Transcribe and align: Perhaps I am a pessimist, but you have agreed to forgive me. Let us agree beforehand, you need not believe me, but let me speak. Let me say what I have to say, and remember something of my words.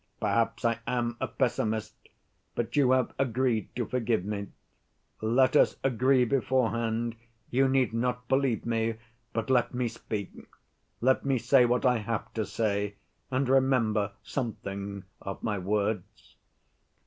Perhaps 0.19 0.65
I 0.65 0.79
am 0.87 1.15
a 1.21 1.27
pessimist, 1.27 1.93
but 2.55 2.75
you 2.75 2.89
have 2.89 3.13
agreed 3.19 3.69
to 3.75 3.85
forgive 3.85 4.25
me. 4.25 4.47
Let 5.21 5.55
us 5.55 5.75
agree 5.83 6.25
beforehand, 6.25 7.15
you 7.51 7.67
need 7.67 7.93
not 7.93 8.27
believe 8.27 8.65
me, 8.65 8.95
but 9.31 9.51
let 9.51 9.75
me 9.75 9.87
speak. 9.87 10.31
Let 11.01 11.23
me 11.23 11.37
say 11.37 11.67
what 11.67 11.85
I 11.85 11.99
have 11.99 12.33
to 12.33 12.47
say, 12.47 12.95
and 13.29 13.47
remember 13.47 14.13
something 14.23 15.03
of 15.21 15.43
my 15.43 15.59
words. 15.59 16.35